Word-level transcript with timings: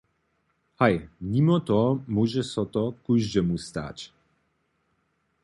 Haj, 0.81 0.95
nimo 1.33 1.59
toho 1.67 1.91
móže 2.17 2.41
so 2.51 2.65
to 2.73 2.85
kóždemu 3.05 3.53
stać. 3.67 4.09